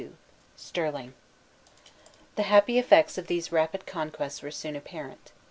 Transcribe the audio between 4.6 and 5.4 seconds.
apparent.